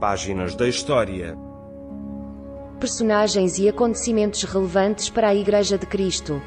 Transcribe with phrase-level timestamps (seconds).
[0.00, 1.34] Páginas da História.
[2.78, 6.42] Personagens e acontecimentos relevantes para a Igreja de Cristo.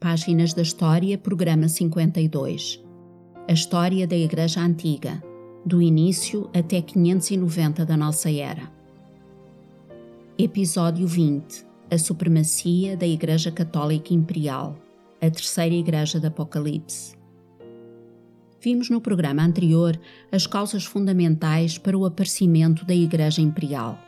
[0.00, 2.84] Páginas da História, Programa 52.
[3.48, 5.22] A História da Igreja Antiga,
[5.64, 8.68] do início até 590 da nossa era.
[10.36, 11.71] Episódio 20.
[11.92, 14.78] A supremacia da Igreja Católica Imperial,
[15.20, 17.14] a terceira Igreja do Apocalipse.
[18.62, 20.00] Vimos no programa anterior
[20.32, 23.98] as causas fundamentais para o aparecimento da Igreja Imperial.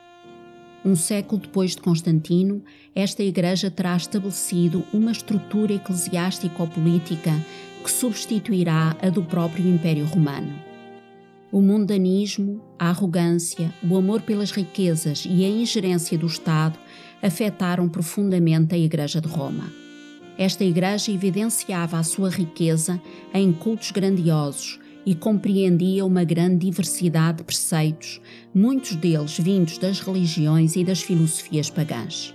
[0.83, 7.33] Um século depois de Constantino, esta Igreja terá estabelecido uma estrutura eclesiástico-política
[7.83, 10.59] que substituirá a do próprio Império Romano.
[11.53, 16.79] O mundanismo, a arrogância, o amor pelas riquezas e a ingerência do Estado
[17.25, 19.73] afetaram profundamente a Igreja de Roma.
[20.37, 23.01] Esta Igreja evidenciava a sua riqueza
[23.33, 28.21] em cultos grandiosos e compreendia uma grande diversidade de preceitos,
[28.55, 32.35] muitos deles vindos das religiões e das filosofias pagãs.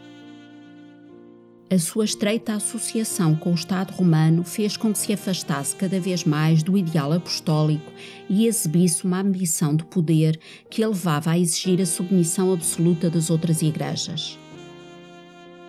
[1.71, 6.23] A sua estreita associação com o Estado romano fez com que se afastasse cada vez
[6.23, 7.91] mais do ideal apostólico
[8.27, 13.29] e exibisse uma ambição de poder que a levava a exigir a submissão absoluta das
[13.29, 14.39] outras igrejas.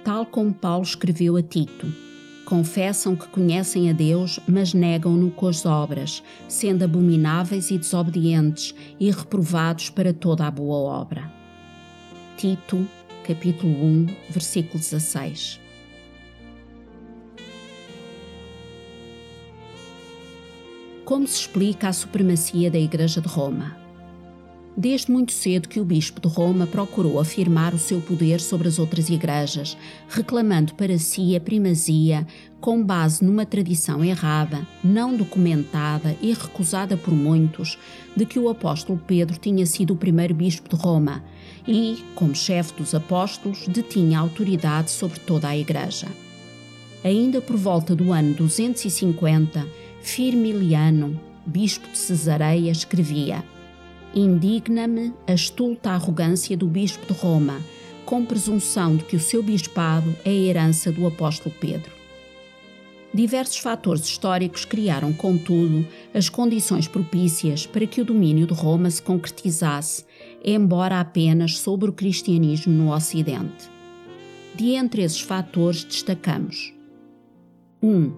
[0.04, 1.86] Tal como Paulo escreveu a Tito,
[2.46, 9.10] confessam que conhecem a Deus, mas negam-no com as obras, sendo abomináveis e desobedientes e
[9.10, 11.30] reprovados para toda a boa obra.
[12.38, 12.88] Tito,
[13.26, 15.60] capítulo 1, versículo 16.
[21.04, 23.79] Como se explica a supremacia da Igreja de Roma?
[24.76, 28.78] Desde muito cedo que o Bispo de Roma procurou afirmar o seu poder sobre as
[28.78, 29.76] outras igrejas,
[30.08, 32.26] reclamando para si a primazia
[32.60, 37.78] com base numa tradição errada, não documentada e recusada por muitos,
[38.16, 41.22] de que o apóstolo Pedro tinha sido o primeiro bispo de Roma
[41.66, 46.06] e, como chefe dos apóstolos, detinha autoridade sobre toda a igreja.
[47.02, 49.66] Ainda por volta do ano 250,
[50.00, 53.42] Firmiliano, bispo de Cesareia, escrevia
[54.14, 57.60] Indigna-me a estulta arrogância do bispo de Roma,
[58.04, 61.92] com presunção de que o seu bispado é a herança do apóstolo Pedro.
[63.12, 69.02] Diversos fatores históricos criaram, contudo, as condições propícias para que o domínio de Roma se
[69.02, 70.04] concretizasse,
[70.44, 73.68] embora apenas sobre o cristianismo no Ocidente.
[74.54, 76.72] De entre esses fatores destacamos
[77.82, 77.88] 1.
[77.88, 78.12] Um,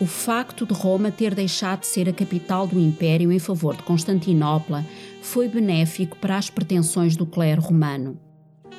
[0.00, 3.82] o facto de Roma ter deixado de ser a capital do Império em favor de
[3.82, 4.84] Constantinopla
[5.20, 8.18] foi benéfico para as pretensões do clero romano.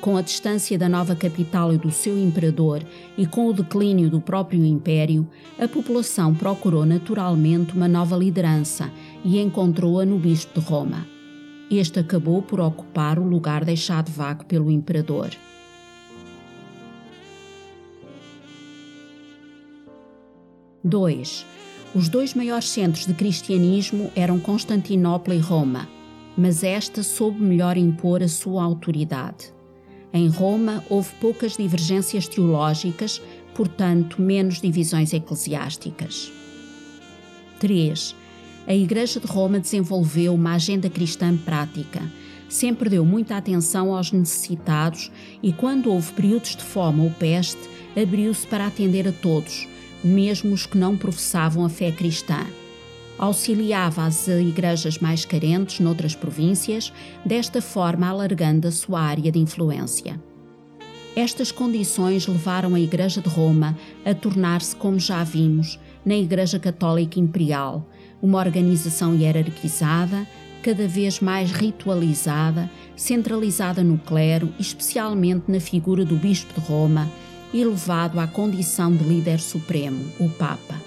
[0.00, 2.84] Com a distância da nova capital e do seu imperador
[3.16, 5.28] e com o declínio do próprio império,
[5.60, 8.90] a população procurou naturalmente uma nova liderança
[9.24, 11.06] e encontrou-a no bispo de Roma.
[11.70, 15.30] Este acabou por ocupar o lugar deixado vago pelo imperador.
[20.84, 21.46] 2.
[21.94, 25.88] Os dois maiores centros de cristianismo eram Constantinopla e Roma,
[26.36, 29.52] mas esta soube melhor impor a sua autoridade.
[30.12, 33.22] Em Roma houve poucas divergências teológicas,
[33.54, 36.32] portanto, menos divisões eclesiásticas.
[37.60, 38.16] 3.
[38.66, 42.02] A Igreja de Roma desenvolveu uma agenda cristã prática.
[42.48, 45.10] Sempre deu muita atenção aos necessitados
[45.42, 47.60] e, quando houve períodos de fome ou peste,
[47.96, 49.66] abriu-se para atender a todos,
[50.02, 52.46] mesmo os que não professavam a fé cristã
[53.18, 56.92] auxiliava as igrejas mais carentes noutras províncias,
[57.24, 60.20] desta forma alargando a sua área de influência.
[61.14, 67.20] Estas condições levaram a Igreja de Roma a tornar-se, como já vimos, na Igreja Católica
[67.20, 67.88] Imperial,
[68.20, 70.26] uma organização hierarquizada,
[70.62, 77.08] cada vez mais ritualizada, centralizada no clero, especialmente na figura do Bispo de Roma,
[77.52, 80.80] e levado à condição de líder supremo, o Papa.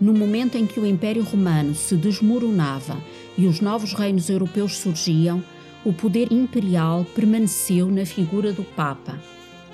[0.00, 2.98] No momento em que o Império Romano se desmoronava
[3.38, 5.42] e os novos reinos europeus surgiam,
[5.84, 9.18] o poder imperial permaneceu na figura do Papa.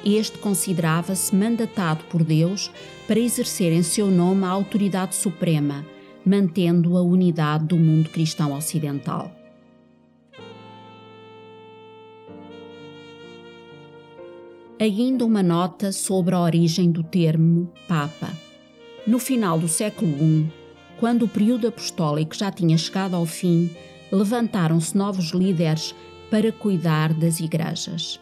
[0.04, 2.70] Este considerava-se mandatado por Deus
[3.06, 5.84] para exercer em seu nome a autoridade suprema,
[6.24, 9.41] mantendo a unidade do mundo cristão ocidental.
[14.82, 18.28] Ainda uma nota sobre a origem do termo Papa.
[19.06, 20.52] No final do século I,
[20.98, 23.70] quando o período apostólico já tinha chegado ao fim,
[24.10, 25.94] levantaram-se novos líderes
[26.28, 28.18] para cuidar das igrejas.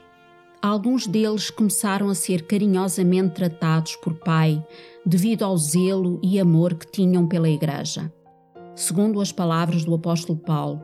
[0.61, 4.63] alguns deles começaram a ser carinhosamente tratados por pai
[5.07, 8.13] devido ao zelo e amor que tinham pela Igreja.
[8.75, 10.83] Segundo as palavras do apóstolo Paulo,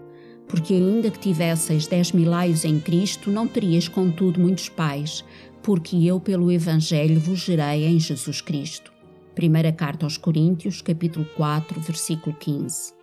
[0.49, 5.25] porque ainda que tivesseis dez milários em Cristo, não terias contudo muitos pais,
[5.67, 8.93] porque eu pelo Evangelho vos gerei em Jesus Cristo.
[9.35, 12.95] Primeira carta aos Coríntios, capítulo 4, versículo 15.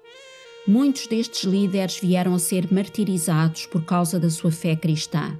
[0.65, 5.37] Muitos destes líderes vieram a ser martirizados por causa da sua fé cristã.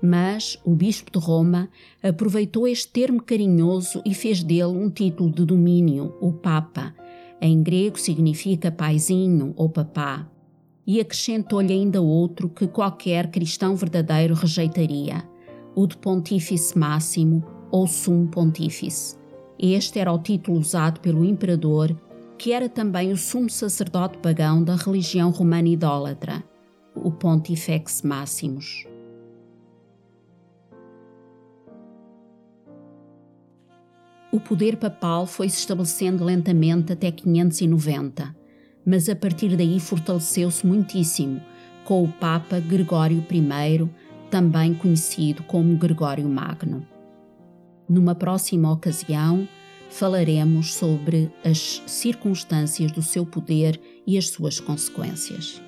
[0.00, 1.68] Mas o bispo de Roma
[2.00, 6.94] aproveitou este termo carinhoso e fez dele um título de domínio, o Papa.
[7.40, 10.30] Em grego significa paizinho ou papá.
[10.86, 15.31] E acrescentou-lhe ainda outro que qualquer cristão verdadeiro rejeitaria,
[15.74, 19.16] o Pontífice Máximo ou Sumo Pontífice.
[19.58, 21.96] Este era o título usado pelo imperador,
[22.36, 26.42] que era também o sumo sacerdote pagão da religião romana idólatra,
[26.94, 28.86] o Pontifex Máximos.
[34.30, 38.34] O poder papal foi-se estabelecendo lentamente até 590,
[38.84, 41.40] mas a partir daí fortaleceu-se muitíssimo
[41.84, 43.90] com o Papa Gregório I,
[44.32, 46.86] também conhecido como Gregório Magno.
[47.86, 49.46] Numa próxima ocasião,
[49.90, 55.60] falaremos sobre as circunstâncias do seu poder e as suas consequências.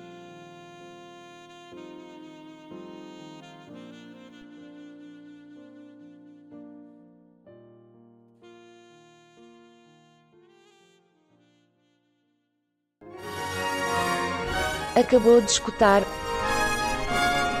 [14.95, 16.01] Acabou de escutar